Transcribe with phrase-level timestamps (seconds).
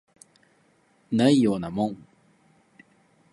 [1.29, 2.07] ないようなもん